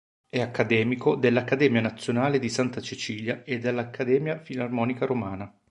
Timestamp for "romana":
5.05-5.55